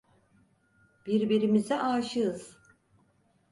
Birbirimize 1.05 1.79
aşığız. 1.79 2.57